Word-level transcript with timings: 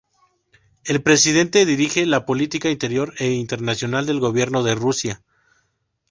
El 0.83 1.03
presidente 1.03 1.63
dirige 1.63 2.07
la 2.07 2.25
política 2.25 2.71
interior 2.71 3.13
e 3.19 3.33
internacional 3.33 4.07
del 4.07 4.19
gobierno 4.19 4.63
de 4.63 4.73
Rusia. 4.73 5.21